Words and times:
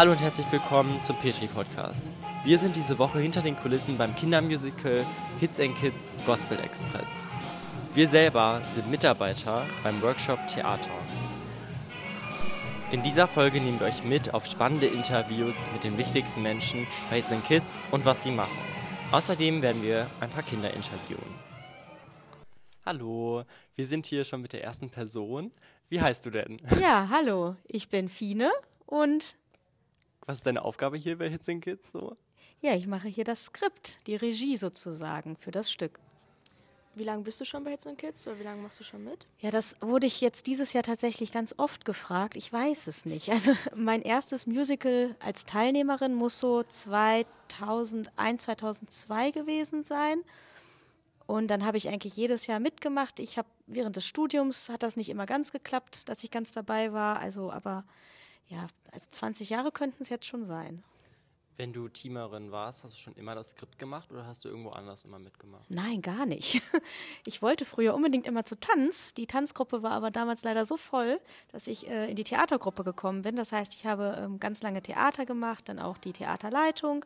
Hallo 0.00 0.12
und 0.12 0.20
herzlich 0.22 0.50
willkommen 0.50 0.98
zum 1.02 1.14
Petri 1.16 1.46
Podcast. 1.46 2.10
Wir 2.42 2.56
sind 2.56 2.74
diese 2.74 2.98
Woche 2.98 3.18
hinter 3.18 3.42
den 3.42 3.54
Kulissen 3.54 3.98
beim 3.98 4.16
Kindermusical 4.16 5.04
Hits 5.38 5.60
and 5.60 5.76
Kids 5.76 6.08
Gospel 6.24 6.58
Express. 6.60 7.22
Wir 7.92 8.08
selber 8.08 8.62
sind 8.72 8.90
Mitarbeiter 8.90 9.62
beim 9.84 10.00
Workshop 10.00 10.38
Theater. 10.48 10.88
In 12.92 13.02
dieser 13.02 13.26
Folge 13.26 13.60
nehmen 13.60 13.78
wir 13.78 13.88
euch 13.88 14.02
mit 14.02 14.32
auf 14.32 14.46
spannende 14.46 14.86
Interviews 14.86 15.70
mit 15.74 15.84
den 15.84 15.98
wichtigsten 15.98 16.40
Menschen 16.40 16.86
bei 17.10 17.16
Hits 17.16 17.32
and 17.32 17.46
Kids 17.46 17.74
und 17.90 18.06
was 18.06 18.24
sie 18.24 18.30
machen. 18.30 18.56
Außerdem 19.12 19.60
werden 19.60 19.82
wir 19.82 20.06
ein 20.20 20.30
paar 20.30 20.44
Kinder 20.44 20.72
interviewen. 20.72 21.34
Hallo, 22.86 23.44
wir 23.74 23.84
sind 23.84 24.06
hier 24.06 24.24
schon 24.24 24.40
mit 24.40 24.54
der 24.54 24.64
ersten 24.64 24.88
Person. 24.88 25.52
Wie 25.90 26.00
heißt 26.00 26.24
du 26.24 26.30
denn? 26.30 26.58
Ja, 26.80 27.08
hallo, 27.10 27.56
ich 27.66 27.90
bin 27.90 28.08
Fine 28.08 28.50
und. 28.86 29.36
Was 30.26 30.38
ist 30.38 30.46
deine 30.46 30.64
Aufgabe 30.64 30.96
hier 30.96 31.18
bei 31.18 31.28
Hits 31.28 31.48
and 31.48 31.62
Kids 31.62 31.92
so? 31.92 32.16
Ja, 32.60 32.74
ich 32.74 32.86
mache 32.86 33.08
hier 33.08 33.24
das 33.24 33.46
Skript, 33.46 34.06
die 34.06 34.16
Regie 34.16 34.56
sozusagen 34.56 35.36
für 35.36 35.50
das 35.50 35.70
Stück. 35.70 35.98
Wie 36.94 37.04
lange 37.04 37.22
bist 37.22 37.40
du 37.40 37.44
schon 37.44 37.64
bei 37.64 37.70
Hits 37.70 37.86
and 37.86 37.98
Kids 37.98 38.26
oder 38.26 38.38
wie 38.38 38.42
lange 38.42 38.60
machst 38.60 38.80
du 38.80 38.84
schon 38.84 39.04
mit? 39.04 39.26
Ja, 39.38 39.50
das 39.50 39.76
wurde 39.80 40.06
ich 40.06 40.20
jetzt 40.20 40.46
dieses 40.46 40.72
Jahr 40.72 40.82
tatsächlich 40.82 41.32
ganz 41.32 41.54
oft 41.56 41.84
gefragt. 41.84 42.36
Ich 42.36 42.52
weiß 42.52 42.88
es 42.88 43.06
nicht. 43.06 43.28
Also 43.32 43.52
mein 43.74 44.02
erstes 44.02 44.46
Musical 44.46 45.14
als 45.20 45.46
Teilnehmerin 45.46 46.14
muss 46.14 46.40
so 46.40 46.62
2001, 46.62 48.42
2002 48.42 49.30
gewesen 49.30 49.84
sein. 49.84 50.22
Und 51.26 51.46
dann 51.46 51.64
habe 51.64 51.76
ich 51.76 51.88
eigentlich 51.88 52.16
jedes 52.16 52.48
Jahr 52.48 52.58
mitgemacht. 52.58 53.20
Ich 53.20 53.38
habe 53.38 53.48
während 53.68 53.94
des 53.94 54.04
Studiums 54.04 54.68
hat 54.68 54.82
das 54.82 54.96
nicht 54.96 55.08
immer 55.10 55.26
ganz 55.26 55.52
geklappt, 55.52 56.08
dass 56.08 56.24
ich 56.24 56.32
ganz 56.32 56.50
dabei 56.50 56.92
war. 56.92 57.20
Also, 57.20 57.52
aber 57.52 57.84
ja, 58.50 58.66
also 58.92 59.08
20 59.10 59.48
Jahre 59.48 59.70
könnten 59.72 60.02
es 60.02 60.08
jetzt 60.08 60.26
schon 60.26 60.44
sein. 60.44 60.82
Wenn 61.56 61.72
du 61.72 61.88
Teamerin 61.88 62.52
warst, 62.52 62.84
hast 62.84 62.96
du 62.96 63.00
schon 63.00 63.14
immer 63.16 63.34
das 63.34 63.50
Skript 63.50 63.78
gemacht 63.78 64.10
oder 64.10 64.26
hast 64.26 64.44
du 64.44 64.48
irgendwo 64.48 64.70
anders 64.70 65.04
immer 65.04 65.18
mitgemacht? 65.18 65.70
Nein, 65.70 66.02
gar 66.02 66.26
nicht. 66.26 66.62
Ich 67.26 67.42
wollte 67.42 67.66
früher 67.66 67.94
unbedingt 67.94 68.26
immer 68.26 68.44
zu 68.46 68.58
Tanz. 68.58 69.12
Die 69.12 69.26
Tanzgruppe 69.26 69.82
war 69.82 69.92
aber 69.92 70.10
damals 70.10 70.42
leider 70.42 70.64
so 70.64 70.78
voll, 70.78 71.20
dass 71.52 71.66
ich 71.66 71.86
äh, 71.88 72.08
in 72.10 72.16
die 72.16 72.24
Theatergruppe 72.24 72.82
gekommen 72.82 73.22
bin. 73.22 73.36
Das 73.36 73.52
heißt, 73.52 73.74
ich 73.74 73.84
habe 73.84 74.16
ähm, 74.18 74.40
ganz 74.40 74.62
lange 74.62 74.82
Theater 74.82 75.26
gemacht, 75.26 75.68
dann 75.68 75.78
auch 75.78 75.98
die 75.98 76.14
Theaterleitung 76.14 77.04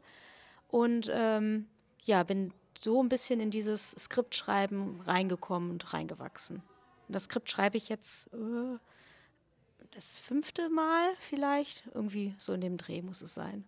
und 0.69 1.11
ähm, 1.13 1.67
ja, 2.05 2.23
bin 2.23 2.53
so 2.81 3.03
ein 3.03 3.09
bisschen 3.09 3.41
in 3.41 3.51
dieses 3.51 3.91
Skriptschreiben 3.91 5.01
reingekommen 5.01 5.73
und 5.73 5.93
reingewachsen. 5.93 6.63
Und 7.09 7.15
das 7.15 7.25
Skript 7.25 7.51
schreibe 7.51 7.77
ich 7.77 7.89
jetzt 7.89 8.33
äh, 8.33 8.79
das 9.95 10.19
fünfte 10.19 10.69
Mal 10.69 11.15
vielleicht. 11.21 11.85
Irgendwie 11.95 12.35
so 12.39 12.53
in 12.53 12.61
dem 12.61 12.77
Dreh 12.77 13.03
muss 13.03 13.23
es 13.23 13.35
sein. 13.35 13.65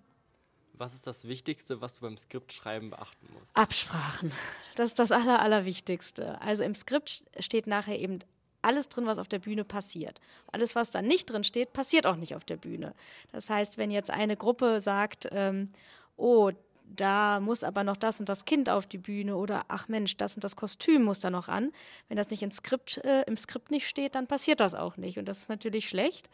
Was 0.75 0.93
ist 0.93 1.07
das 1.07 1.27
Wichtigste, 1.27 1.81
was 1.81 1.95
du 1.95 2.03
beim 2.03 2.19
Skriptschreiben 2.19 2.91
beachten 2.91 3.27
musst? 3.33 3.57
Absprachen. 3.57 4.33
Das 4.75 4.89
ist 4.89 4.99
das 4.99 5.11
Aller, 5.11 5.41
Allerwichtigste. 5.41 6.41
Also 6.43 6.65
im 6.65 6.75
Skript 6.75 7.25
steht 7.41 7.67
nachher 7.67 7.99
eben 7.99 8.19
alles 8.61 8.89
drin, 8.89 9.07
was 9.07 9.19
auf 9.19 9.29
der 9.29 9.39
Bühne 9.39 9.65
passiert. 9.65 10.21
Alles, 10.53 10.75
was 10.75 10.91
da 10.91 11.01
nicht 11.01 11.31
drin 11.31 11.45
steht, 11.45 11.73
passiert 11.73 12.07
auch 12.07 12.17
nicht 12.17 12.35
auf 12.35 12.45
der 12.45 12.57
Bühne. 12.57 12.95
Das 13.33 13.49
heißt, 13.49 13.79
wenn 13.79 13.91
jetzt 13.91 14.11
eine 14.11 14.37
Gruppe 14.37 14.81
sagt, 14.81 15.29
ähm, 15.31 15.71
oh, 16.17 16.51
da 16.95 17.41
muss 17.41 17.65
aber 17.65 17.85
noch 17.85 17.97
das 17.97 18.21
und 18.21 18.29
das 18.29 18.45
Kind 18.45 18.71
auf 18.71 18.87
die 18.87 18.99
Bühne 18.99 19.37
oder 19.37 19.65
ach 19.69 19.89
Mensch, 19.89 20.17
das 20.17 20.35
und 20.35 20.45
das 20.45 20.57
Kostüm 20.57 21.05
muss 21.05 21.21
da 21.21 21.31
noch 21.31 21.49
an. 21.49 21.73
Wenn 22.09 22.17
das 22.17 22.31
nicht 22.31 22.43
im 22.43 22.51
Skript, 22.51 22.99
äh, 23.05 23.23
im 23.23 23.37
Skript 23.37 23.71
nicht 23.71 23.87
steht, 23.87 24.15
dann 24.15 24.27
passiert 24.27 24.61
das 24.61 24.75
auch 24.75 24.97
nicht. 24.97 25.19
Und 25.19 25.27
das 25.27 25.39
ist 25.39 25.49
natürlich 25.49 25.89
schlecht. 25.89 26.29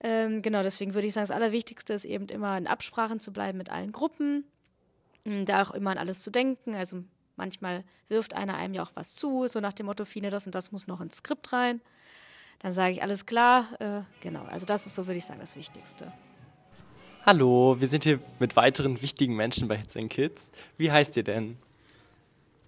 Ähm, 0.00 0.42
genau, 0.42 0.62
deswegen 0.62 0.94
würde 0.94 1.06
ich 1.06 1.14
sagen, 1.14 1.28
das 1.28 1.36
Allerwichtigste 1.36 1.92
ist 1.92 2.04
eben 2.04 2.26
immer 2.26 2.56
in 2.58 2.66
Absprachen 2.66 3.20
zu 3.20 3.32
bleiben 3.32 3.58
mit 3.58 3.70
allen 3.70 3.92
Gruppen, 3.92 4.44
hm, 5.24 5.46
da 5.46 5.62
auch 5.62 5.70
immer 5.72 5.90
an 5.90 5.98
alles 5.98 6.22
zu 6.22 6.30
denken. 6.30 6.74
Also 6.74 7.04
manchmal 7.36 7.84
wirft 8.08 8.34
einer 8.34 8.56
einem 8.56 8.74
ja 8.74 8.82
auch 8.82 8.92
was 8.94 9.14
zu, 9.14 9.46
so 9.46 9.60
nach 9.60 9.72
dem 9.72 9.86
Motto, 9.86 10.04
Fine, 10.04 10.30
das 10.30 10.46
und 10.46 10.54
das 10.54 10.72
muss 10.72 10.86
noch 10.86 11.00
ins 11.00 11.16
Skript 11.18 11.52
rein. 11.52 11.80
Dann 12.60 12.72
sage 12.72 12.92
ich 12.92 13.02
alles 13.02 13.26
klar. 13.26 13.68
Äh, 13.80 14.02
genau, 14.20 14.44
also 14.44 14.66
das 14.66 14.86
ist 14.86 14.94
so, 14.94 15.06
würde 15.06 15.18
ich 15.18 15.24
sagen, 15.24 15.40
das 15.40 15.56
Wichtigste. 15.56 16.12
Hallo, 17.24 17.76
wir 17.78 17.86
sind 17.86 18.02
hier 18.02 18.18
mit 18.40 18.56
weiteren 18.56 19.00
wichtigen 19.00 19.36
Menschen 19.36 19.68
bei 19.68 19.76
Hits 19.76 19.96
and 19.96 20.10
Kids. 20.10 20.50
Wie 20.76 20.90
heißt 20.90 21.16
ihr 21.16 21.22
denn? 21.22 21.56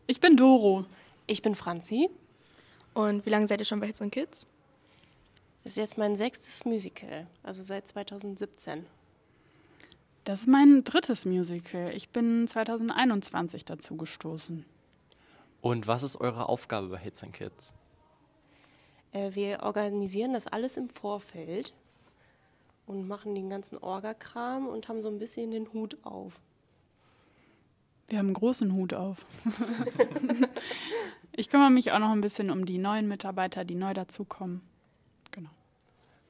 Ich 0.06 0.20
bin 0.20 0.36
Doro. 0.36 0.84
Ich 1.26 1.42
bin 1.42 1.56
Franzi. 1.56 2.08
Und 2.92 3.26
wie 3.26 3.30
lange 3.30 3.48
seid 3.48 3.58
ihr 3.58 3.64
schon 3.64 3.80
bei 3.80 3.88
Hits 3.88 4.00
and 4.00 4.12
Kids? 4.12 4.46
Das 5.64 5.72
ist 5.72 5.78
jetzt 5.78 5.98
mein 5.98 6.14
sechstes 6.14 6.64
Musical, 6.64 7.26
also 7.42 7.64
seit 7.64 7.88
2017. 7.88 8.86
Das 10.22 10.42
ist 10.42 10.46
mein 10.46 10.84
drittes 10.84 11.24
Musical. 11.24 11.90
Ich 11.92 12.10
bin 12.10 12.46
2021 12.46 13.64
dazu 13.64 13.96
gestoßen. 13.96 14.64
Und 15.62 15.88
was 15.88 16.04
ist 16.04 16.20
eure 16.20 16.48
Aufgabe 16.48 16.90
bei 16.90 16.98
Hits 16.98 17.24
and 17.24 17.32
Kids? 17.32 17.74
Äh, 19.10 19.34
wir 19.34 19.64
organisieren 19.64 20.32
das 20.32 20.46
alles 20.46 20.76
im 20.76 20.88
Vorfeld 20.90 21.74
und 22.86 23.08
machen 23.08 23.34
den 23.34 23.48
ganzen 23.50 23.78
Orgakram 23.78 24.66
und 24.66 24.88
haben 24.88 25.02
so 25.02 25.08
ein 25.08 25.18
bisschen 25.18 25.50
den 25.50 25.72
Hut 25.72 25.96
auf. 26.02 26.40
Wir 28.08 28.18
haben 28.18 28.26
einen 28.26 28.34
großen 28.34 28.72
Hut 28.74 28.92
auf. 28.92 29.24
ich 31.32 31.48
kümmere 31.48 31.70
mich 31.70 31.92
auch 31.92 31.98
noch 31.98 32.10
ein 32.10 32.20
bisschen 32.20 32.50
um 32.50 32.64
die 32.64 32.78
neuen 32.78 33.08
Mitarbeiter, 33.08 33.64
die 33.64 33.74
neu 33.74 33.94
dazukommen. 33.94 34.60
Genau. 35.30 35.50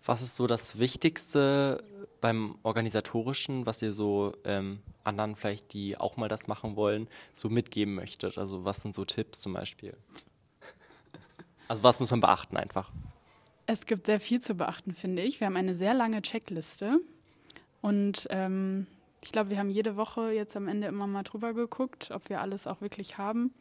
Was 0.04 0.22
ist 0.22 0.36
so 0.36 0.46
das 0.46 0.78
Wichtigste 0.78 1.82
beim 2.20 2.56
Organisatorischen, 2.62 3.66
was 3.66 3.82
ihr 3.82 3.92
so 3.92 4.34
ähm, 4.44 4.80
anderen 5.02 5.34
vielleicht, 5.34 5.72
die 5.72 5.98
auch 5.98 6.16
mal 6.16 6.28
das 6.28 6.46
machen 6.46 6.76
wollen, 6.76 7.08
so 7.32 7.48
mitgeben 7.48 7.94
möchtet? 7.96 8.38
Also 8.38 8.64
was 8.64 8.82
sind 8.82 8.94
so 8.94 9.04
Tipps 9.04 9.40
zum 9.40 9.54
Beispiel? 9.54 9.96
Also 11.66 11.82
was 11.82 11.98
muss 11.98 12.10
man 12.10 12.20
beachten 12.20 12.56
einfach? 12.56 12.92
Es 13.66 13.86
gibt 13.86 14.06
sehr 14.06 14.20
viel 14.20 14.40
zu 14.40 14.54
beachten, 14.54 14.94
finde 14.94 15.22
ich. 15.22 15.40
Wir 15.40 15.46
haben 15.46 15.56
eine 15.56 15.74
sehr 15.74 15.94
lange 15.94 16.20
Checkliste 16.22 17.00
und 17.80 18.26
ähm, 18.30 18.86
ich 19.22 19.32
glaube, 19.32 19.50
wir 19.50 19.58
haben 19.58 19.70
jede 19.70 19.96
Woche 19.96 20.32
jetzt 20.32 20.56
am 20.56 20.68
Ende 20.68 20.86
immer 20.86 21.06
mal 21.06 21.22
drüber 21.22 21.54
geguckt, 21.54 22.10
ob 22.10 22.28
wir 22.28 22.40
alles 22.40 22.66
auch 22.66 22.82
wirklich 22.82 23.16
haben. 23.16 23.54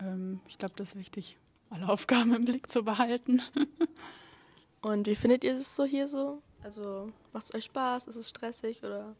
Ähm, 0.00 0.40
ich 0.48 0.58
glaube, 0.58 0.74
das 0.76 0.90
ist 0.90 0.98
wichtig, 0.98 1.36
alle 1.68 1.88
Aufgaben 1.90 2.34
im 2.34 2.44
Blick 2.46 2.70
zu 2.70 2.82
behalten. 2.82 3.42
und 4.80 5.06
wie 5.06 5.14
findet 5.14 5.44
ihr 5.44 5.56
es 5.56 5.76
so 5.76 5.84
hier 5.84 6.08
so? 6.08 6.40
Also 6.62 7.12
macht 7.32 7.44
es 7.44 7.54
euch 7.54 7.64
Spaß? 7.64 8.06
Ist 8.06 8.16
es 8.16 8.30
stressig 8.30 8.82
oder? 8.82 9.14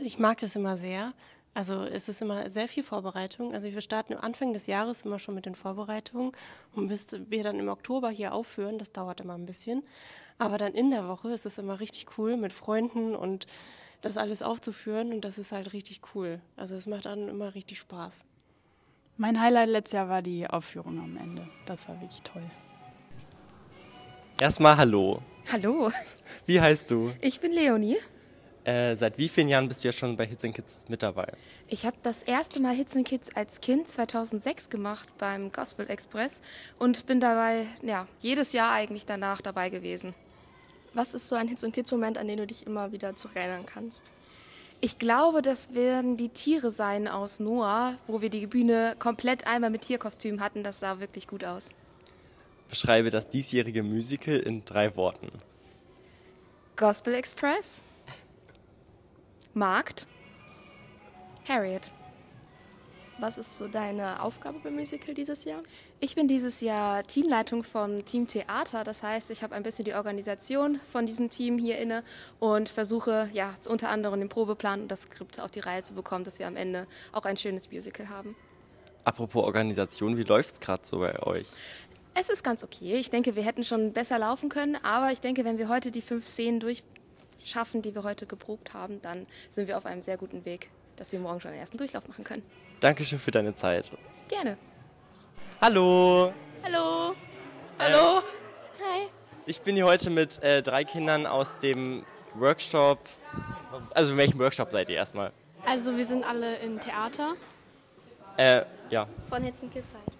Ich 0.00 0.18
mag 0.18 0.38
das 0.38 0.56
immer 0.56 0.76
sehr. 0.76 1.12
Also 1.52 1.82
es 1.82 2.08
ist 2.08 2.22
immer 2.22 2.48
sehr 2.48 2.68
viel 2.68 2.82
Vorbereitung. 2.82 3.54
Also 3.54 3.66
wir 3.66 3.80
starten 3.80 4.14
am 4.14 4.20
Anfang 4.20 4.52
des 4.52 4.66
Jahres 4.66 5.02
immer 5.02 5.18
schon 5.18 5.34
mit 5.34 5.46
den 5.46 5.54
Vorbereitungen 5.54 6.32
und 6.74 6.88
bis 6.88 7.08
wir 7.28 7.42
dann 7.42 7.58
im 7.58 7.68
Oktober 7.68 8.10
hier 8.10 8.32
aufführen, 8.32 8.78
das 8.78 8.92
dauert 8.92 9.20
immer 9.20 9.34
ein 9.34 9.46
bisschen. 9.46 9.82
Aber 10.38 10.58
dann 10.58 10.74
in 10.74 10.90
der 10.90 11.08
Woche 11.08 11.30
ist 11.30 11.46
es 11.46 11.58
immer 11.58 11.80
richtig 11.80 12.06
cool 12.16 12.36
mit 12.36 12.52
Freunden 12.52 13.14
und 13.14 13.46
das 14.00 14.16
alles 14.16 14.42
aufzuführen 14.42 15.12
und 15.12 15.24
das 15.24 15.38
ist 15.38 15.52
halt 15.52 15.72
richtig 15.72 16.00
cool. 16.14 16.40
Also 16.56 16.76
es 16.76 16.86
macht 16.86 17.06
dann 17.06 17.28
immer 17.28 17.54
richtig 17.54 17.78
Spaß. 17.78 18.20
Mein 19.16 19.38
Highlight 19.38 19.68
letztes 19.68 19.92
Jahr 19.92 20.08
war 20.08 20.22
die 20.22 20.46
Aufführung 20.48 20.98
am 20.98 21.16
Ende. 21.18 21.46
Das 21.66 21.88
war 21.88 22.00
wirklich 22.00 22.22
toll. 22.22 22.42
Erstmal 24.40 24.78
hallo. 24.78 25.20
Hallo. 25.52 25.90
Wie 26.46 26.60
heißt 26.60 26.90
du? 26.90 27.12
Ich 27.20 27.40
bin 27.40 27.52
Leonie. 27.52 27.98
Äh, 28.70 28.94
seit 28.94 29.18
wie 29.18 29.28
vielen 29.28 29.48
Jahren 29.48 29.66
bist 29.66 29.82
du 29.82 29.88
ja 29.88 29.92
schon 29.92 30.14
bei 30.14 30.24
Hits 30.24 30.42
Kids 30.42 30.84
mit 30.86 31.02
dabei? 31.02 31.32
Ich 31.66 31.84
habe 31.86 31.96
das 32.04 32.22
erste 32.22 32.60
Mal 32.60 32.72
Hits 32.72 32.94
Kids 33.04 33.34
als 33.34 33.60
Kind 33.60 33.88
2006 33.88 34.70
gemacht 34.70 35.08
beim 35.18 35.50
Gospel 35.50 35.90
Express 35.90 36.40
und 36.78 37.04
bin 37.06 37.18
dabei 37.18 37.66
ja, 37.82 38.06
jedes 38.20 38.52
Jahr 38.52 38.70
eigentlich 38.70 39.06
danach 39.06 39.40
dabei 39.40 39.70
gewesen. 39.70 40.14
Was 40.94 41.14
ist 41.14 41.26
so 41.26 41.34
ein 41.34 41.48
Hits 41.48 41.66
Kids 41.72 41.90
Moment, 41.90 42.16
an 42.16 42.28
den 42.28 42.36
du 42.36 42.46
dich 42.46 42.64
immer 42.64 42.92
wieder 42.92 43.16
zurückerinnern 43.16 43.66
kannst? 43.66 44.12
Ich 44.80 45.00
glaube, 45.00 45.42
das 45.42 45.74
werden 45.74 46.16
die 46.16 46.28
Tiere 46.28 46.70
sein 46.70 47.08
aus 47.08 47.40
Noah, 47.40 47.96
wo 48.06 48.22
wir 48.22 48.30
die 48.30 48.46
Bühne 48.46 48.94
komplett 49.00 49.48
einmal 49.48 49.70
mit 49.70 49.82
Tierkostüm 49.82 50.40
hatten. 50.40 50.62
Das 50.62 50.78
sah 50.78 51.00
wirklich 51.00 51.26
gut 51.26 51.44
aus. 51.44 51.70
Beschreibe 52.68 53.10
das 53.10 53.28
diesjährige 53.28 53.82
Musical 53.82 54.38
in 54.38 54.64
drei 54.64 54.94
Worten. 54.94 55.32
Gospel 56.76 57.14
Express, 57.14 57.82
Markt, 59.54 60.06
Harriet. 61.48 61.90
Was 63.18 63.36
ist 63.36 63.58
so 63.58 63.66
deine 63.66 64.22
Aufgabe 64.22 64.60
beim 64.60 64.76
Musical 64.76 65.12
dieses 65.12 65.44
Jahr? 65.44 65.62
Ich 65.98 66.14
bin 66.14 66.28
dieses 66.28 66.60
Jahr 66.60 67.02
Teamleitung 67.02 67.64
vom 67.64 68.04
Team 68.04 68.28
Theater. 68.28 68.84
Das 68.84 69.02
heißt, 69.02 69.30
ich 69.30 69.42
habe 69.42 69.54
ein 69.54 69.62
bisschen 69.62 69.84
die 69.84 69.94
Organisation 69.94 70.80
von 70.90 71.04
diesem 71.04 71.28
Team 71.28 71.58
hier 71.58 71.78
inne 71.78 72.04
und 72.38 72.70
versuche 72.70 73.28
ja 73.32 73.52
unter 73.68 73.90
anderem 73.90 74.20
den 74.20 74.28
Probeplan 74.28 74.82
und 74.82 74.88
das 74.88 75.02
Skript 75.02 75.40
auf 75.40 75.50
die 75.50 75.60
Reihe 75.60 75.82
zu 75.82 75.94
bekommen, 75.94 76.24
dass 76.24 76.38
wir 76.38 76.46
am 76.46 76.56
Ende 76.56 76.86
auch 77.12 77.24
ein 77.24 77.36
schönes 77.36 77.70
Musical 77.72 78.08
haben. 78.08 78.36
Apropos 79.04 79.44
Organisation, 79.44 80.16
wie 80.16 80.22
läuft 80.22 80.54
es 80.54 80.60
gerade 80.60 80.86
so 80.86 81.00
bei 81.00 81.20
euch? 81.24 81.48
Es 82.14 82.30
ist 82.30 82.44
ganz 82.44 82.62
okay. 82.64 82.94
Ich 82.94 83.10
denke, 83.10 83.34
wir 83.36 83.42
hätten 83.42 83.64
schon 83.64 83.92
besser 83.92 84.18
laufen 84.18 84.48
können, 84.48 84.76
aber 84.76 85.12
ich 85.12 85.20
denke, 85.20 85.44
wenn 85.44 85.58
wir 85.58 85.68
heute 85.68 85.90
die 85.90 86.02
fünf 86.02 86.26
Szenen 86.26 86.60
durch 86.60 86.82
schaffen, 87.44 87.82
die 87.82 87.94
wir 87.94 88.02
heute 88.02 88.26
geprobt 88.26 88.74
haben, 88.74 89.00
dann 89.02 89.26
sind 89.48 89.68
wir 89.68 89.76
auf 89.76 89.86
einem 89.86 90.02
sehr 90.02 90.16
guten 90.16 90.44
Weg, 90.44 90.70
dass 90.96 91.12
wir 91.12 91.20
morgen 91.20 91.40
schon 91.40 91.52
den 91.52 91.60
ersten 91.60 91.78
Durchlauf 91.78 92.06
machen 92.08 92.24
können. 92.24 92.42
Dankeschön 92.80 93.18
für 93.18 93.30
deine 93.30 93.54
Zeit. 93.54 93.90
Gerne. 94.28 94.56
Hallo. 95.60 96.32
Hallo. 96.62 97.14
Hallo. 97.78 98.22
Hi. 98.78 99.08
Ich 99.46 99.60
bin 99.62 99.76
hier 99.76 99.86
heute 99.86 100.10
mit 100.10 100.42
äh, 100.42 100.62
drei 100.62 100.84
Kindern 100.84 101.26
aus 101.26 101.58
dem 101.58 102.04
Workshop. 102.34 102.98
Also 103.94 104.12
in 104.12 104.18
welchem 104.18 104.38
Workshop 104.38 104.70
seid 104.70 104.88
ihr 104.88 104.96
erstmal? 104.96 105.32
Also 105.66 105.96
wir 105.96 106.06
sind 106.06 106.24
alle 106.24 106.56
in 106.56 106.80
Theater. 106.80 107.34
Äh, 108.36 108.64
ja. 108.90 109.06
Von 109.28 109.42
Hitzen 109.42 109.70
Kids 109.70 109.92
halt. 109.92 110.16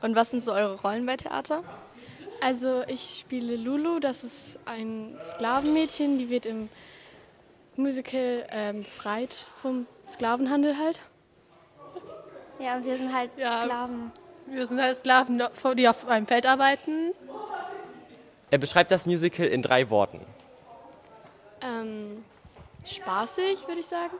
Und 0.00 0.14
was 0.14 0.30
sind 0.30 0.40
so 0.40 0.52
eure 0.52 0.80
Rollen 0.80 1.06
bei 1.06 1.16
Theater? 1.16 1.62
Also 2.40 2.84
ich 2.86 3.18
spiele 3.20 3.56
Lulu, 3.56 3.98
das 3.98 4.22
ist 4.24 4.58
ein 4.64 5.18
Sklavenmädchen, 5.32 6.18
die 6.18 6.30
wird 6.30 6.46
im 6.46 6.68
Musical 7.76 8.46
ähm, 8.50 8.82
befreit 8.82 9.46
vom 9.56 9.86
Sklavenhandel 10.06 10.78
halt. 10.78 11.00
Ja, 12.58 12.76
und 12.76 12.84
wir 12.84 12.96
sind 12.96 13.12
halt 13.14 13.30
Ja. 13.36 13.62
Sklaven. 13.62 14.12
Wir 14.46 14.66
sind 14.66 14.80
halt 14.80 14.96
Sklaven, 14.96 15.42
die 15.76 15.88
auf 15.88 16.06
einem 16.06 16.26
Feld 16.26 16.46
arbeiten. 16.46 17.12
Er 18.50 18.58
beschreibt 18.58 18.90
das 18.90 19.04
Musical 19.04 19.46
in 19.46 19.60
drei 19.62 19.90
Worten. 19.90 20.24
Ähm, 21.60 22.24
spaßig, 22.86 23.66
würde 23.68 23.80
ich 23.80 23.86
sagen. 23.86 24.16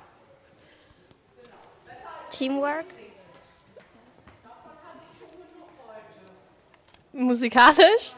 Teamwork. 2.30 2.84
Musikalisch. 7.12 8.14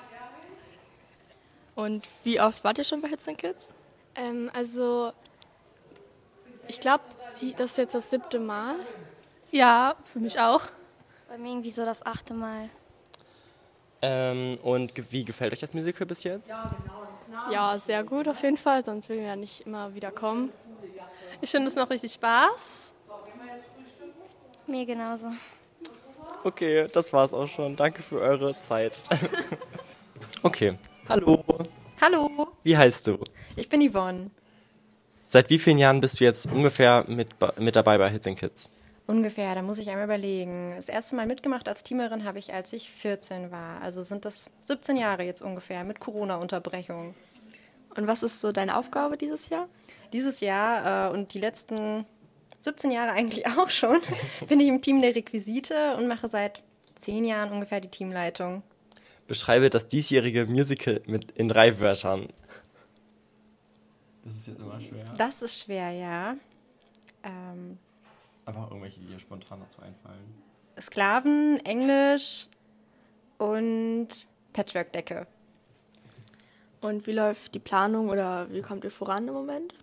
Und 1.75 2.07
wie 2.25 2.41
oft 2.41 2.63
wart 2.65 2.79
ihr 2.79 2.85
schon 2.85 3.01
bei 3.01 3.09
Hits 3.09 3.29
and 3.29 3.39
Kids? 3.39 3.73
Ähm, 4.15 4.51
also 4.53 5.13
ich 6.67 6.81
glaube, 6.81 7.05
das 7.57 7.71
ist 7.71 7.79
jetzt 7.79 7.95
das 7.95 8.11
siebte 8.11 8.39
Mal. 8.39 8.77
Ja, 9.51 9.97
für 10.13 10.19
mich 10.21 10.39
auch. 10.39 10.63
Bei 11.29 11.39
mir 11.39 11.51
irgendwie 11.51 11.71
so 11.71 11.85
das 11.85 12.05
achte 12.05 12.35
Mal. 12.35 12.69
Ähm, 14.03 14.59
und 14.63 14.95
ge- 14.95 15.05
wie 15.11 15.25
gefällt 15.25 15.53
euch 15.53 15.61
das 15.61 15.75
Musical 15.75 16.07
bis 16.07 16.25
jetzt? 16.25 16.61
Ja, 17.51 17.79
sehr 17.79 18.05
gut 18.05 18.29
auf 18.29 18.43
jeden 18.43 18.57
Fall, 18.57 18.85
sonst 18.85 19.09
würden 19.09 19.21
wir 19.21 19.29
ja 19.29 19.37
nicht 19.37 19.67
immer 19.67 19.95
wieder 19.95 20.11
kommen. 20.13 20.53
Ich 21.41 21.51
finde, 21.51 21.69
es 21.69 21.75
macht 21.75 21.91
richtig 21.91 22.13
Spaß. 22.15 22.93
Mir 24.67 24.87
genauso. 24.87 25.33
Okay, 26.43 26.89
das 26.91 27.13
war's 27.13 27.35
auch 27.35 27.47
schon. 27.47 27.77
Danke 27.77 28.03
für 28.03 28.21
eure 28.21 28.59
Zeit. 28.61 29.03
okay. 30.43 30.75
Hallo. 31.09 31.45
Hallo, 32.01 32.49
Wie 32.63 32.77
heißt 32.77 33.07
du? 33.09 33.19
ich 33.57 33.69
bin 33.69 33.87
Yvonne. 33.91 34.31
Seit 35.27 35.51
wie 35.51 35.59
vielen 35.59 35.79
Jahren 35.79 36.01
bist 36.01 36.19
du 36.19 36.25
jetzt 36.25 36.51
ungefähr 36.51 37.05
mit, 37.07 37.29
mit 37.59 37.77
dabei 37.77 37.99
bei 37.99 38.09
Hits 38.09 38.27
and 38.27 38.39
Kids? 38.39 38.73
Ungefähr, 39.07 39.55
da 39.55 39.63
muss 39.63 39.79
ich 39.79 39.91
einmal 39.91 40.05
überlegen. 40.05 40.73
Das 40.77 40.89
erste 40.89 41.15
Mal 41.15 41.27
mitgemacht 41.27 41.69
als 41.69 41.83
Teamerin 41.83 42.25
habe 42.25 42.39
ich, 42.39 42.55
als 42.55 42.73
ich 42.73 42.91
14 42.91 43.51
war. 43.51 43.83
Also 43.83 44.03
sind 44.03 44.25
das 44.25 44.49
17 44.65 44.97
Jahre 44.97 45.25
jetzt 45.25 45.43
ungefähr 45.43 45.85
mit 45.85 46.01
Corona-Unterbrechung. 46.01 47.15
Und 47.97 48.07
was 48.07 48.23
ist 48.23 48.41
so 48.41 48.51
deine 48.51 48.79
Aufgabe 48.79 49.17
dieses 49.17 49.49
Jahr? 49.51 49.69
Dieses 50.13 50.41
Jahr 50.41 51.11
äh, 51.11 51.13
und 51.13 51.35
die 51.35 51.41
letzten 51.41 52.07
17 52.61 52.91
Jahre 52.91 53.13
eigentlich 53.13 53.47
auch 53.59 53.71
schon 53.71 53.99
bin 54.49 54.61
ich 54.61 54.69
im 54.69 54.81
Team 54.81 55.03
der 55.03 55.15
Requisite 55.15 55.97
und 55.97 56.07
mache 56.07 56.29
seit 56.29 56.63
10 56.97 57.25
Jahren 57.25 57.53
ungefähr 57.53 57.81
die 57.81 57.89
Teamleitung. 57.89 58.63
Beschreibe 59.27 59.71
das 59.71 59.89
diesjährige 59.89 60.47
Musical 60.47 61.01
mit 61.07 61.31
in 61.33 61.49
drei 61.49 61.79
Wörtern. 61.79 62.29
Das 64.25 64.37
ist 64.37 64.49
jetzt 64.49 64.59
immer 64.59 64.81
schwer. 64.81 65.15
Das 65.17 65.43
ist 65.43 65.59
schwer, 65.61 65.91
ja. 65.93 66.37
Ähm, 67.23 67.79
Einfach 68.45 68.69
irgendwelche, 68.69 69.01
die 69.01 69.07
dir 69.07 69.19
spontan 69.19 69.61
dazu 69.61 69.81
einfallen. 69.83 70.43
Sklaven, 70.81 71.65
Englisch 71.65 72.49
und 73.39 74.09
Patchwork-Decke. 74.53 75.27
Und 76.81 77.07
wie 77.07 77.13
läuft 77.13 77.55
die 77.55 77.59
Planung 77.59 78.09
oder 78.09 78.51
wie 78.51 78.63
kommt 78.63 78.85
ihr 78.85 78.91
voran 78.91 79.29
im 79.29 79.35
Moment? 79.35 79.75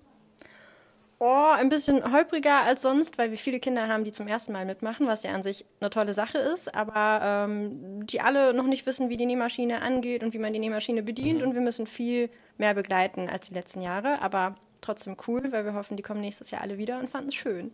Oh, 1.19 1.51
ein 1.55 1.69
bisschen 1.69 2.11
holpriger 2.11 2.61
als 2.61 2.83
sonst, 2.83 3.17
weil 3.17 3.31
wir 3.31 3.39
viele 3.39 3.59
Kinder 3.59 3.87
haben, 3.87 4.03
die 4.03 4.11
zum 4.11 4.27
ersten 4.27 4.51
Mal 4.51 4.65
mitmachen, 4.65 5.07
was 5.07 5.23
ja 5.23 5.31
an 5.31 5.41
sich 5.41 5.65
eine 5.79 5.89
tolle 5.89 6.13
Sache 6.13 6.37
ist, 6.37 6.75
aber 6.75 7.21
ähm, 7.23 8.05
die 8.05 8.21
alle 8.21 8.53
noch 8.53 8.67
nicht 8.67 8.85
wissen, 8.85 9.09
wie 9.09 9.17
die 9.17 9.25
Nähmaschine 9.25 9.81
angeht 9.81 10.21
und 10.21 10.35
wie 10.35 10.37
man 10.37 10.53
die 10.53 10.59
Nähmaschine 10.59 11.01
bedient 11.01 11.41
und 11.41 11.55
wir 11.55 11.61
müssen 11.61 11.87
viel 11.87 12.29
mehr 12.59 12.75
begleiten 12.75 13.29
als 13.29 13.47
die 13.47 13.55
letzten 13.55 13.81
Jahre, 13.81 14.21
aber 14.21 14.57
trotzdem 14.81 15.17
cool, 15.27 15.51
weil 15.51 15.65
wir 15.65 15.73
hoffen, 15.73 15.97
die 15.97 16.03
kommen 16.03 16.21
nächstes 16.21 16.51
Jahr 16.51 16.61
alle 16.61 16.77
wieder 16.77 16.99
und 16.99 17.09
fanden 17.09 17.29
es 17.29 17.35
schön. 17.35 17.71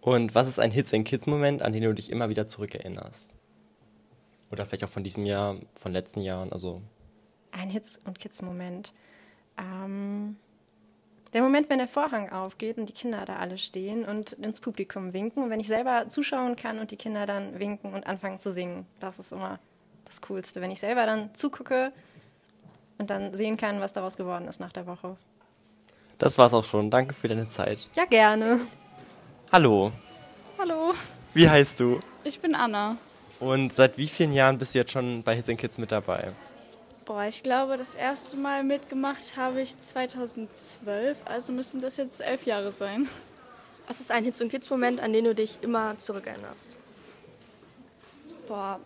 Und 0.00 0.34
was 0.34 0.48
ist 0.48 0.58
ein 0.58 0.72
Hits 0.72 0.92
and 0.92 1.06
Kids 1.06 1.26
Moment, 1.26 1.62
an 1.62 1.72
den 1.72 1.84
du 1.84 1.92
dich 1.92 2.10
immer 2.10 2.28
wieder 2.28 2.48
zurückerinnerst? 2.48 3.32
Oder 4.50 4.64
vielleicht 4.66 4.84
auch 4.84 4.88
von 4.88 5.04
diesem 5.04 5.24
Jahr, 5.24 5.56
von 5.78 5.92
letzten 5.92 6.20
Jahren, 6.20 6.52
also 6.52 6.82
Ein 7.52 7.70
Hits- 7.70 8.00
und 8.04 8.18
Kids-Moment. 8.18 8.92
Ähm, 9.58 10.36
der 11.32 11.42
Moment, 11.42 11.68
wenn 11.68 11.78
der 11.78 11.88
Vorhang 11.88 12.30
aufgeht 12.30 12.78
und 12.78 12.88
die 12.88 12.92
Kinder 12.92 13.24
da 13.24 13.36
alle 13.36 13.58
stehen 13.58 14.04
und 14.04 14.32
ins 14.32 14.60
Publikum 14.60 15.12
winken. 15.12 15.42
Und 15.42 15.50
wenn 15.50 15.60
ich 15.60 15.66
selber 15.68 16.08
zuschauen 16.08 16.56
kann 16.56 16.78
und 16.78 16.90
die 16.90 16.96
Kinder 16.96 17.26
dann 17.26 17.58
winken 17.58 17.92
und 17.92 18.06
anfangen 18.06 18.40
zu 18.40 18.52
singen. 18.52 18.86
Das 19.00 19.18
ist 19.18 19.32
immer 19.32 19.58
das 20.04 20.20
Coolste. 20.22 20.60
Wenn 20.60 20.70
ich 20.70 20.80
selber 20.80 21.04
dann 21.06 21.34
zugucke 21.34 21.92
und 22.98 23.10
dann 23.10 23.34
sehen 23.36 23.56
kann, 23.56 23.80
was 23.80 23.92
daraus 23.92 24.16
geworden 24.16 24.48
ist 24.48 24.58
nach 24.60 24.72
der 24.72 24.86
Woche. 24.86 25.16
das 26.18 26.38
war's 26.38 26.54
auch 26.54 26.64
schon. 26.64 26.90
Danke 26.90 27.14
für 27.14 27.28
deine 27.28 27.48
Zeit. 27.48 27.88
Ja, 27.94 28.04
gerne. 28.06 28.60
Hallo, 29.52 29.92
Hallo, 30.58 30.92
wie 31.34 31.48
heißt 31.48 31.78
du? 31.80 32.00
ich 32.24 32.40
bin 32.40 32.54
Anna. 32.54 32.96
Und 33.40 33.72
seit 33.72 33.96
wie 33.96 34.08
vielen 34.08 34.32
Jahren 34.32 34.58
bist 34.58 34.74
du 34.74 34.78
jetzt 34.80 34.90
schon 34.90 35.22
bei 35.22 35.36
Hits 35.36 35.48
and 35.48 35.58
Kids 35.58 35.78
mit 35.78 35.92
dabei? 35.92 36.32
Boah, 37.08 37.24
ich 37.24 37.42
glaube, 37.42 37.78
das 37.78 37.94
erste 37.94 38.36
Mal 38.36 38.62
mitgemacht 38.62 39.38
habe 39.38 39.62
ich 39.62 39.78
2012, 39.78 41.16
also 41.24 41.52
müssen 41.52 41.80
das 41.80 41.96
jetzt 41.96 42.20
elf 42.20 42.44
Jahre 42.44 42.70
sein. 42.70 43.08
Was 43.86 43.98
ist 43.98 44.10
ein 44.10 44.24
Hits 44.24 44.42
und 44.42 44.50
Kids 44.50 44.68
Moment, 44.68 45.00
an 45.00 45.14
den 45.14 45.24
du 45.24 45.34
dich 45.34 45.62
immer 45.62 45.96
zurückerinnerst? 45.96 46.78
Boah, 48.46 48.78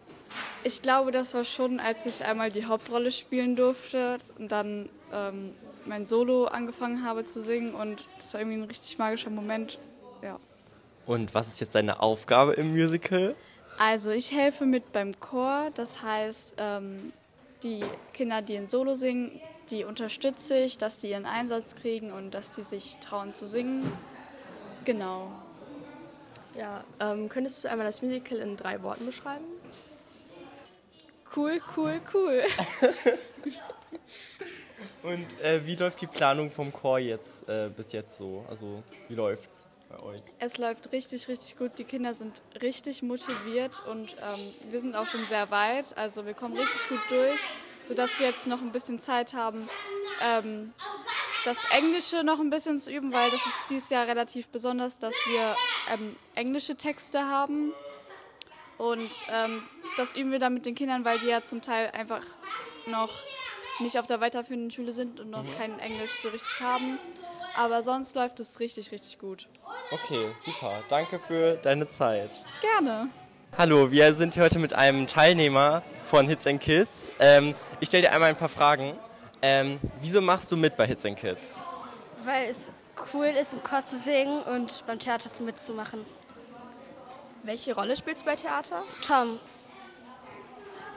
ich 0.63 0.83
glaube, 0.83 1.11
das 1.11 1.35
war 1.35 1.45
schon, 1.45 1.81
als 1.81 2.07
ich 2.07 2.25
einmal 2.25 2.53
die 2.53 2.65
Hauptrolle 2.65 3.11
spielen 3.11 3.57
durfte 3.57 4.19
und 4.39 4.53
dann 4.53 4.89
ähm, 5.13 5.53
mein 5.85 6.07
Solo 6.07 6.45
angefangen 6.45 7.05
habe 7.05 7.25
zu 7.25 7.41
singen 7.41 7.75
und 7.75 8.07
das 8.21 8.35
war 8.35 8.41
irgendwie 8.41 8.59
ein 8.59 8.69
richtig 8.69 8.99
magischer 8.99 9.31
Moment. 9.31 9.81
Ja. 10.23 10.39
Und 11.07 11.35
was 11.35 11.49
ist 11.49 11.61
jetzt 11.61 11.75
deine 11.75 11.99
Aufgabe 11.99 12.53
im 12.53 12.71
Musical? 12.71 13.35
Also 13.79 14.13
ich 14.13 14.31
helfe 14.31 14.65
mit 14.65 14.93
beim 14.93 15.19
Chor, 15.19 15.71
das 15.75 16.03
heißt, 16.05 16.55
ähm, 16.59 17.13
die 17.63 17.85
Kinder, 18.13 18.43
die 18.43 18.55
in 18.55 18.69
Solo 18.69 18.95
singen, 18.95 19.41
die 19.71 19.85
unterstütze 19.85 20.57
ich, 20.59 20.79
dass 20.79 21.01
sie 21.01 21.11
ihren 21.11 21.27
Einsatz 21.27 21.75
kriegen 21.77 22.13
und 22.13 22.33
dass 22.33 22.51
die 22.51 22.63
sich 22.63 22.99
trauen 22.99 23.35
zu 23.35 23.47
singen. 23.47 23.91
Genau. 24.85 25.31
Ja, 26.57 26.85
ähm, 27.01 27.29
könntest 27.29 27.65
du 27.65 27.71
einmal 27.71 27.87
das 27.87 28.03
Musical 28.03 28.39
in 28.39 28.57
drei 28.57 28.83
Worten 28.83 29.07
beschreiben? 29.07 29.45
Cool, 31.35 31.61
cool, 31.77 32.01
cool. 32.13 32.43
Und 35.03 35.41
äh, 35.41 35.67
wie 35.67 35.75
läuft 35.75 36.01
die 36.01 36.07
Planung 36.07 36.51
vom 36.51 36.73
Chor 36.73 36.99
jetzt 36.99 37.49
äh, 37.49 37.71
bis 37.75 37.93
jetzt 37.93 38.17
so? 38.17 38.45
Also 38.49 38.83
wie 39.09 39.15
läuft's 39.15 39.67
bei 39.93 40.03
euch? 40.03 40.21
Es 40.39 40.59
läuft 40.59 40.93
richtig, 40.93 41.29
richtig 41.29 41.57
gut. 41.57 41.73
Die 41.79 41.85
Kinder 41.85 42.15
sind 42.15 42.43
richtig 42.61 43.03
motiviert 43.03 43.83
und 43.87 44.17
ähm, 44.23 44.53
wir 44.71 44.81
sind 44.81 44.95
auch 44.97 45.07
schon 45.07 45.27
sehr 45.27 45.51
weit. 45.51 45.97
Also 45.97 46.27
wir 46.27 46.35
kommen 46.35 46.57
richtig 46.57 46.89
gut 46.89 47.01
durch, 47.09 47.41
sodass 47.85 48.19
wir 48.19 48.27
jetzt 48.27 48.47
noch 48.47 48.61
ein 48.61 48.73
bisschen 48.73 48.99
Zeit 48.99 49.35
haben, 49.35 49.69
ähm, 50.21 50.73
das 51.45 51.65
Englische 51.71 52.23
noch 52.23 52.41
ein 52.41 52.51
bisschen 52.51 52.79
zu 52.79 52.91
üben, 52.93 53.13
weil 53.13 53.31
das 53.31 53.45
ist 53.45 53.63
dieses 53.69 53.91
Jahr 53.91 54.07
relativ 54.07 54.49
besonders, 54.49 54.99
dass 54.99 55.15
wir 55.27 55.57
ähm, 55.91 56.17
englische 56.35 56.77
Texte 56.77 57.27
haben. 57.27 57.73
Und 58.79 59.11
ähm, 59.31 59.63
das 59.97 60.15
üben 60.17 60.33
wir 60.33 60.39
dann 60.39 60.55
mit 60.55 60.67
den 60.67 60.75
Kindern, 60.75 61.05
weil 61.05 61.19
die 61.19 61.27
ja 61.27 61.45
zum 61.45 61.63
Teil 61.63 61.91
einfach 61.91 62.23
noch 62.87 63.11
nicht 63.81 63.99
auf 63.99 64.07
der 64.07 64.21
weiterführenden 64.21 64.71
Schule 64.71 64.93
sind 64.93 65.21
und 65.21 65.31
noch 65.31 65.45
kein 65.57 65.79
Englisch 65.79 66.13
so 66.23 66.29
richtig 66.29 66.61
haben. 66.61 66.99
Aber 67.57 67.83
sonst 67.83 68.15
läuft 68.17 68.41
es 68.41 68.61
richtig, 68.61 68.91
richtig 68.93 69.19
gut. 69.19 69.47
Okay, 69.91 70.29
super. 70.45 70.83
Danke 70.89 71.19
für 71.19 71.55
deine 71.63 71.87
Zeit. 71.87 72.31
Gerne. 72.61 73.09
Hallo, 73.59 73.91
wir 73.91 74.15
sind 74.15 74.35
hier 74.35 74.45
heute 74.45 74.59
mit 74.59 74.73
einem 74.73 75.07
Teilnehmer 75.07 75.83
von 76.07 76.27
Hits 76.27 76.47
and 76.47 76.61
Kids. 76.61 77.13
Ähm, 77.21 77.55
ich 77.81 77.89
stelle 77.89 78.05
dir 78.05 78.13
einmal 78.13 78.31
ein 78.31 78.37
paar 78.37 78.49
Fragen. 78.49 78.97
Ähm, 79.43 79.79
wieso 80.01 80.21
machst 80.23 80.51
du 80.51 80.57
mit 80.57 80.77
bei 80.77 80.87
Hits 80.87 81.05
and 81.05 81.19
Kids? 81.19 81.59
Weil 82.25 82.49
es 82.49 82.71
cool 83.13 83.27
ist, 83.27 83.53
im 83.53 83.63
Chor 83.63 83.85
zu 83.85 83.99
singen 83.99 84.43
und 84.45 84.85
beim 84.87 84.99
Theater 84.99 85.29
mitzumachen. 85.43 86.05
Welche 87.43 87.75
Rolle 87.75 87.97
spielst 87.97 88.23
du 88.23 88.27
bei 88.27 88.37
Theater? 88.37 88.83
Tom, 89.07 89.39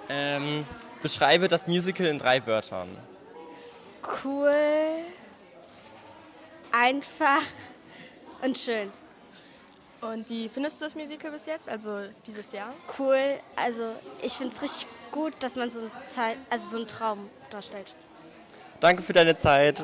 Ähm, 0.08 0.66
beschreibe 1.02 1.48
das 1.48 1.66
Musical 1.68 2.06
in 2.06 2.20
drei 2.20 2.46
Wörtern. 2.46 2.88
cool, 4.24 4.54
einfach 6.76 7.42
und 8.42 8.58
schön. 8.58 8.92
Und 10.02 10.30
wie 10.30 10.50
findest 10.50 10.80
du 10.82 10.86
das 10.86 10.94
Musical 10.96 11.32
bis 11.32 11.46
jetzt, 11.46 11.70
also 11.70 12.02
dieses 12.28 12.52
Jahr? 12.52 12.74
Cool. 13.00 13.40
Also 13.56 13.94
ich 14.22 14.34
finde 14.34 14.54
es 14.54 14.62
richtig 14.62 14.88
gut, 15.12 15.34
dass 15.40 15.56
man 15.56 15.72
so, 15.72 15.80
eine 15.80 15.92
Zeit, 16.08 16.38
also 16.50 16.70
so 16.70 16.78
einen 16.78 16.88
Traum 16.88 17.30
darstellt. 17.50 17.96
Danke 18.82 19.02
für 19.02 19.14
deine 19.14 19.38
Zeit. 19.38 19.84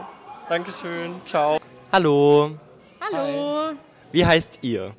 Dankeschön. 0.50 1.22
Ciao. 1.26 1.60
Hallo. 1.92 2.58
Hallo. 3.00 3.74
Wie 4.12 4.26
heißt 4.26 4.60
ihr? 4.62 4.94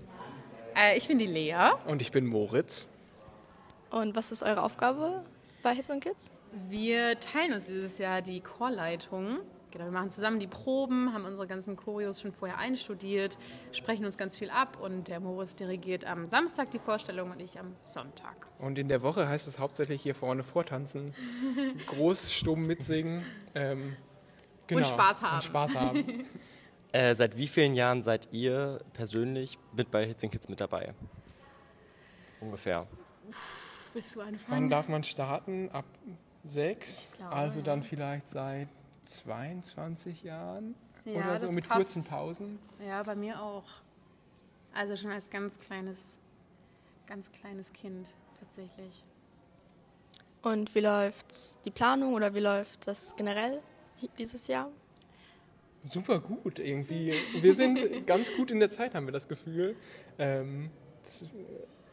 Äh, 0.74 0.96
ich 0.96 1.06
bin 1.06 1.18
die 1.18 1.26
Lea. 1.26 1.72
Und 1.86 2.00
ich 2.00 2.10
bin 2.10 2.26
Moritz. 2.26 2.88
Und 3.90 4.16
was 4.16 4.32
ist 4.32 4.42
eure 4.42 4.62
Aufgabe 4.62 5.22
bei 5.62 5.74
Hits 5.74 5.90
und 5.90 6.02
Kids? 6.02 6.30
Wir 6.68 7.20
teilen 7.20 7.52
uns 7.52 7.66
dieses 7.66 7.98
Jahr 7.98 8.22
die 8.22 8.40
Chorleitung. 8.40 9.40
Genau, 9.72 9.86
wir 9.86 9.90
machen 9.90 10.10
zusammen 10.10 10.38
die 10.38 10.46
Proben, 10.46 11.14
haben 11.14 11.24
unsere 11.24 11.46
ganzen 11.46 11.76
Choreos 11.76 12.20
schon 12.20 12.30
vorher 12.30 12.58
einstudiert, 12.58 13.38
sprechen 13.72 14.04
uns 14.04 14.18
ganz 14.18 14.36
viel 14.36 14.50
ab 14.50 14.76
und 14.78 15.08
der 15.08 15.18
Moritz 15.18 15.54
dirigiert 15.54 16.04
am 16.04 16.26
Samstag 16.26 16.70
die 16.72 16.78
Vorstellung 16.78 17.30
und 17.30 17.40
ich 17.40 17.58
am 17.58 17.74
Sonntag. 17.80 18.46
Und 18.58 18.78
in 18.78 18.88
der 18.88 19.00
Woche 19.00 19.26
heißt 19.26 19.48
es 19.48 19.58
hauptsächlich 19.58 20.02
hier 20.02 20.14
vorne 20.14 20.42
vortanzen, 20.42 21.14
groß, 21.86 22.30
stumm 22.30 22.66
mitsingen. 22.66 23.24
Ähm, 23.54 23.96
genau. 24.66 24.80
Und 24.80 24.86
Spaß 24.88 25.22
haben. 25.22 25.34
Und 25.36 25.42
Spaß 25.42 25.74
haben. 25.74 26.24
Äh, 26.94 27.14
seit 27.14 27.38
wie 27.38 27.46
vielen 27.46 27.72
Jahren 27.72 28.02
seid 28.02 28.28
ihr 28.32 28.82
persönlich 28.92 29.58
mit 29.74 29.90
bei 29.90 30.04
Hits 30.04 30.20
Kids 30.20 30.50
mit 30.50 30.60
dabei? 30.60 30.92
Ungefähr. 32.38 32.86
Willst 33.94 34.14
du 34.14 34.20
anfangen? 34.20 34.44
Wann 34.48 34.68
darf 34.68 34.90
man 34.90 35.02
starten? 35.02 35.70
Ab 35.70 35.86
sechs? 36.44 37.10
glaube, 37.16 37.34
also 37.34 37.60
ja. 37.60 37.64
dann 37.64 37.82
vielleicht 37.82 38.28
seit 38.28 38.68
22 39.04 40.22
Jahren 40.22 40.74
Ja, 41.04 41.12
oder 41.14 41.38
so 41.38 41.46
das 41.46 41.54
mit 41.54 41.68
passt. 41.68 41.76
kurzen 41.94 42.04
Pausen. 42.04 42.58
Ja, 42.86 43.02
bei 43.02 43.14
mir 43.14 43.40
auch. 43.40 43.64
Also 44.74 44.96
schon 44.96 45.10
als 45.10 45.28
ganz 45.30 45.58
kleines, 45.58 46.16
ganz 47.06 47.30
kleines 47.32 47.72
Kind 47.72 48.08
tatsächlich. 48.38 49.04
Und 50.42 50.74
wie 50.74 50.80
läuft 50.80 51.64
die 51.64 51.70
Planung 51.70 52.14
oder 52.14 52.34
wie 52.34 52.40
läuft 52.40 52.86
das 52.88 53.14
generell 53.16 53.60
dieses 54.18 54.46
Jahr? 54.48 54.70
Super 55.84 56.20
gut 56.20 56.58
irgendwie. 56.58 57.12
Wir 57.40 57.54
sind 57.54 58.06
ganz 58.06 58.32
gut 58.34 58.50
in 58.50 58.60
der 58.60 58.70
Zeit, 58.70 58.94
haben 58.94 59.06
wir 59.06 59.12
das 59.12 59.28
Gefühl. 59.28 59.76
Ähm, 60.18 60.70
es 61.02 61.26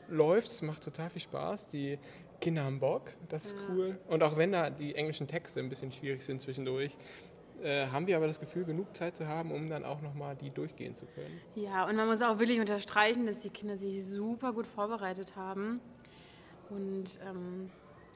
läuft, 0.07 0.49
es 0.51 0.61
macht 0.61 0.83
total 0.83 1.09
viel 1.09 1.21
Spaß. 1.21 1.67
Die 1.69 1.97
Kinder 2.39 2.63
haben 2.63 2.79
Bock, 2.79 3.11
das 3.27 3.47
ist 3.47 3.55
cool. 3.69 3.97
Und 4.07 4.23
auch 4.23 4.37
wenn 4.37 4.51
da 4.51 4.69
die 4.69 4.95
englischen 4.95 5.27
Texte 5.27 5.59
ein 5.59 5.69
bisschen 5.69 5.91
schwierig 5.91 6.21
sind 6.21 6.41
zwischendurch, 6.41 6.95
äh, 7.61 7.87
haben 7.87 8.07
wir 8.07 8.15
aber 8.15 8.27
das 8.27 8.39
Gefühl, 8.39 8.63
genug 8.63 8.95
Zeit 8.95 9.15
zu 9.15 9.27
haben, 9.27 9.51
um 9.51 9.69
dann 9.69 9.83
auch 9.83 10.01
nochmal 10.01 10.35
die 10.35 10.49
durchgehen 10.49 10.95
zu 10.95 11.05
können. 11.07 11.41
Ja, 11.55 11.87
und 11.87 11.95
man 11.95 12.07
muss 12.07 12.21
auch 12.21 12.39
wirklich 12.39 12.59
unterstreichen, 12.59 13.25
dass 13.25 13.41
die 13.41 13.49
Kinder 13.49 13.77
sich 13.77 14.05
super 14.05 14.53
gut 14.53 14.65
vorbereitet 14.65 15.35
haben. 15.35 15.81
Und 16.69 17.19
ähm, 17.27 17.69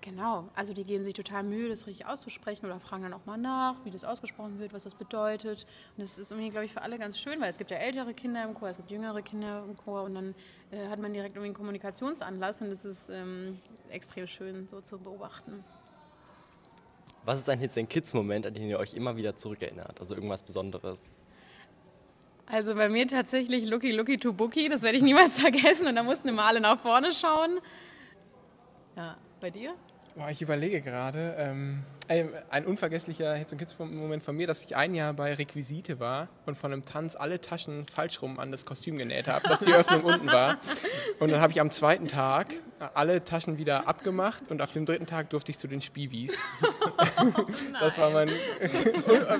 genau, 0.03 0.49
also 0.53 0.73
die 0.73 0.83
geben 0.83 1.03
sich 1.03 1.13
total 1.13 1.43
Mühe, 1.43 1.69
das 1.69 1.87
richtig 1.87 2.05
auszusprechen 2.05 2.65
oder 2.65 2.79
fragen 2.79 3.03
dann 3.03 3.13
auch 3.13 3.25
mal 3.25 3.37
nach, 3.37 3.75
wie 3.85 3.89
das 3.89 4.03
ausgesprochen 4.03 4.59
wird, 4.59 4.73
was 4.73 4.83
das 4.83 4.93
bedeutet. 4.93 5.65
Und 5.97 6.03
das 6.03 6.19
ist 6.19 6.29
irgendwie, 6.29 6.49
glaube 6.49 6.65
ich, 6.65 6.73
für 6.73 6.81
alle 6.81 6.99
ganz 6.99 7.17
schön, 7.17 7.41
weil 7.41 7.49
es 7.49 7.57
gibt 7.57 7.71
ja 7.71 7.77
ältere 7.77 8.13
Kinder 8.13 8.43
im 8.43 8.53
Chor, 8.53 8.69
es 8.69 8.77
gibt 8.77 8.91
jüngere 8.91 9.21
Kinder 9.21 9.63
im 9.67 9.75
Chor 9.77 10.03
und 10.03 10.13
dann 10.13 10.35
äh, 10.71 10.87
hat 10.89 10.99
man 10.99 11.13
direkt 11.13 11.35
irgendwie 11.35 11.47
einen 11.47 11.55
Kommunikationsanlass 11.55 12.61
und 12.61 12.69
das 12.69 12.85
ist 12.85 13.09
ähm, 13.09 13.59
extrem 13.89 14.27
schön 14.27 14.67
so 14.67 14.81
zu 14.81 14.99
beobachten. 14.99 15.63
Was 17.25 17.39
ist 17.39 17.49
ein 17.49 17.59
Hits 17.59 17.75
Kids 17.87 18.13
Moment, 18.13 18.45
an 18.45 18.53
den 18.53 18.67
ihr 18.67 18.77
euch 18.77 18.93
immer 18.93 19.15
wieder 19.15 19.35
zurückerinnert? 19.37 20.01
Also 20.01 20.15
irgendwas 20.15 20.43
Besonderes? 20.43 21.09
Also 22.45 22.75
bei 22.75 22.89
mir 22.89 23.07
tatsächlich 23.07 23.65
Lucky 23.65 23.93
Lucky 23.93 24.17
to 24.17 24.33
Bookie, 24.33 24.67
das 24.67 24.83
werde 24.83 24.97
ich 24.97 25.03
niemals 25.03 25.39
vergessen 25.39 25.87
und 25.87 25.95
da 25.95 26.03
mussten 26.03 26.27
immer 26.27 26.43
alle 26.43 26.59
nach 26.59 26.77
vorne 26.77 27.13
schauen. 27.13 27.59
Ja, 28.97 29.17
bei 29.39 29.49
dir? 29.49 29.73
Boah, 30.15 30.29
ich 30.29 30.43
überlege 30.43 30.81
gerade, 30.81 31.35
ähm, 31.39 31.81
ein, 32.07 32.65
unvergesslicher 32.65 33.33
Hits 33.33 33.57
Kids 33.57 33.79
Moment 33.79 34.21
von 34.21 34.35
mir, 34.35 34.45
dass 34.45 34.63
ich 34.63 34.75
ein 34.75 34.93
Jahr 34.93 35.11
bei 35.13 35.33
Requisite 35.33 35.99
war 35.99 36.27
und 36.45 36.55
von 36.55 36.71
einem 36.71 36.85
Tanz 36.85 37.15
alle 37.15 37.41
Taschen 37.41 37.87
falsch 37.87 38.21
rum 38.21 38.39
an 38.39 38.51
das 38.51 38.65
Kostüm 38.65 38.97
genäht 38.97 39.27
habe, 39.27 39.47
dass 39.47 39.61
die 39.61 39.73
Öffnung 39.73 40.03
unten 40.03 40.27
war. 40.27 40.57
Und 41.19 41.31
dann 41.31 41.41
habe 41.41 41.51
ich 41.53 41.59
am 41.59 41.71
zweiten 41.71 42.07
Tag 42.07 42.47
alle 42.93 43.23
Taschen 43.23 43.57
wieder 43.57 43.87
abgemacht 43.87 44.51
und 44.51 44.61
ab 44.61 44.71
dem 44.73 44.85
dritten 44.85 45.07
Tag 45.07 45.31
durfte 45.31 45.51
ich 45.51 45.57
zu 45.57 45.67
den 45.67 45.81
Spivis. 45.81 46.37
das 47.79 47.97
war 47.97 48.11
mein, 48.11 48.29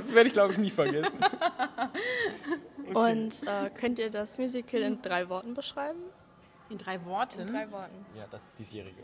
werde 0.10 0.28
ich 0.28 0.34
glaube 0.34 0.54
ich 0.54 0.58
nie 0.58 0.72
vergessen. 0.72 1.20
Und 2.96 3.44
äh, 3.44 3.70
könnt 3.70 4.00
ihr 4.00 4.10
das 4.10 4.40
Musical 4.40 4.82
in 4.82 5.02
drei 5.04 5.30
Worten 5.30 5.54
beschreiben? 5.54 6.00
In 6.70 6.80
drei 6.80 7.04
Worten? 7.06 7.42
In 7.42 7.48
drei 7.48 7.70
Worten. 7.72 8.06
Ja, 8.18 8.26
das 8.32 8.42
diesjährige. 8.58 9.04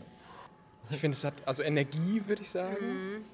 Ich 0.90 0.98
finde, 0.98 1.14
es 1.16 1.24
hat 1.24 1.34
also 1.46 1.62
Energie, 1.62 2.22
würde 2.26 2.42
ich 2.42 2.50
sagen. 2.50 3.14
Mhm. 3.16 3.24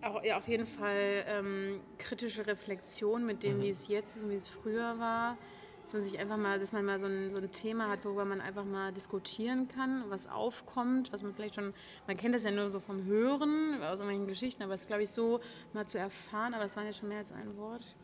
Auch, 0.00 0.22
ja, 0.22 0.38
auf 0.38 0.46
jeden 0.46 0.66
Fall 0.66 1.24
ähm, 1.26 1.80
kritische 1.98 2.46
Reflexion 2.46 3.26
mit 3.26 3.42
dem, 3.42 3.58
Mhm. 3.58 3.62
wie 3.62 3.68
es 3.70 3.88
jetzt 3.88 4.16
ist 4.16 4.24
und 4.24 4.30
wie 4.30 4.36
es 4.36 4.48
früher 4.48 4.98
war. 4.98 5.36
Dass 5.84 5.92
man 5.94 6.02
sich 6.02 6.18
einfach 6.18 6.36
mal, 6.36 6.58
dass 6.60 6.72
man 6.72 6.84
mal 6.84 6.98
so 7.00 7.06
ein, 7.06 7.32
so 7.32 7.38
ein 7.38 7.50
Thema 7.50 7.88
hat, 7.88 8.04
worüber 8.04 8.26
man 8.26 8.42
einfach 8.42 8.64
mal 8.64 8.92
diskutieren 8.92 9.68
kann, 9.68 10.04
was 10.08 10.26
aufkommt, 10.28 11.10
was 11.12 11.22
man 11.22 11.32
vielleicht 11.34 11.54
schon, 11.54 11.72
man 12.06 12.16
kennt 12.18 12.34
das 12.34 12.44
ja 12.44 12.50
nur 12.50 12.68
so 12.68 12.78
vom 12.78 13.04
Hören, 13.06 13.82
aus 13.82 13.98
irgendwelchen 13.98 14.26
Geschichten, 14.26 14.62
aber 14.62 14.74
es 14.74 14.82
ist, 14.82 14.86
glaube 14.86 15.02
ich, 15.04 15.10
so 15.10 15.40
mal 15.72 15.86
zu 15.86 15.98
erfahren, 15.98 16.52
aber 16.52 16.64
das 16.64 16.76
waren 16.76 16.84
ja 16.84 16.92
schon 16.92 17.08
mehr 17.08 17.18
als 17.18 17.32
ein 17.32 17.56
Wort. 17.56 17.96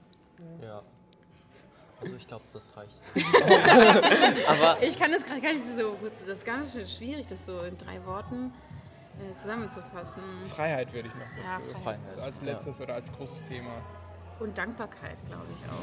Ja. 0.63 0.83
Also 2.01 2.17
ich 2.17 2.27
glaube, 2.27 2.45
das 2.53 2.69
reicht. 2.77 3.03
aber 4.49 4.83
ich 4.83 4.99
kann 4.99 5.13
das 5.13 5.25
gerade 5.25 5.41
gar 5.41 5.53
nicht 5.53 5.67
so 5.79 5.93
gut, 5.95 6.11
das 6.13 6.21
ist 6.23 6.45
ganz 6.45 6.73
schön 6.73 6.87
schwierig, 6.87 7.27
das 7.27 7.47
so 7.47 7.61
in 7.63 7.79
drei 7.79 8.05
Worten 8.05 8.53
äh, 9.21 9.35
zusammenzufassen. 9.37 10.23
Freiheit 10.45 10.93
würde 10.93 11.09
ich 11.09 11.15
noch 11.15 11.45
Ja, 11.45 11.59
dazu. 11.59 11.83
Freiheit. 11.83 12.01
So 12.15 12.21
als 12.21 12.41
letztes 12.43 12.81
oder 12.81 12.95
als 12.95 13.13
großes 13.13 13.45
Thema. 13.45 13.71
Und 14.41 14.59
Dankbarkeit, 14.59 15.19
glaube 15.29 15.47
ich 15.57 15.65
auch. 15.71 15.75